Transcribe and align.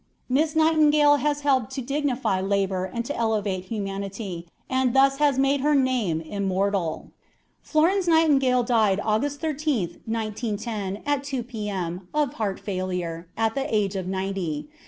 Miss 0.27 0.55
Nightingale 0.55 1.17
has 1.17 1.41
helped 1.41 1.71
to 1.73 1.81
dignify 1.83 2.41
labor 2.41 2.85
and 2.85 3.05
to 3.05 3.15
elevate 3.15 3.65
humanity, 3.65 4.47
and 4.67 4.97
has 4.97 5.17
thus 5.19 5.37
made 5.37 5.61
her 5.61 5.75
name 5.75 6.21
immortal. 6.21 7.11
Florence 7.61 8.07
Nightingale 8.07 8.63
died 8.63 8.99
August 9.03 9.39
13, 9.41 10.01
1910, 10.07 11.03
at 11.05 11.23
2 11.23 11.43
P.M., 11.43 12.07
of 12.15 12.33
heart 12.33 12.59
failure, 12.59 13.27
at 13.37 13.53
the 13.53 13.67
age 13.71 13.95
of 13.95 14.07
ninety. 14.07 14.67